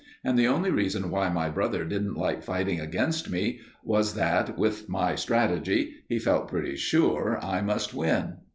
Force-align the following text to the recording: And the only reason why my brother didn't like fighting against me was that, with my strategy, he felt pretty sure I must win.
And 0.23 0.35
the 0.35 0.47
only 0.47 0.71
reason 0.71 1.11
why 1.11 1.29
my 1.29 1.47
brother 1.49 1.85
didn't 1.85 2.15
like 2.17 2.41
fighting 2.41 2.79
against 2.79 3.29
me 3.29 3.59
was 3.83 4.15
that, 4.15 4.57
with 4.57 4.89
my 4.89 5.13
strategy, 5.13 5.93
he 6.09 6.17
felt 6.17 6.47
pretty 6.47 6.75
sure 6.75 7.37
I 7.39 7.61
must 7.61 7.93
win. 7.93 8.37